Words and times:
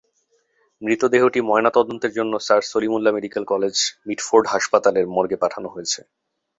মৃতদেহটি 0.81 1.39
ময়নাতদন্তের 1.41 2.11
জন্য 2.13 2.33
sir 2.39 2.61
Salimullah 2.71 3.11
medical 3.15 3.43
college 3.43 3.75
Mitford 4.07 4.45
হাসপাতালের 4.47 5.05
মর্গে 5.15 5.37
পাঠানো 5.43 5.67
হয়েছে। 5.69 5.99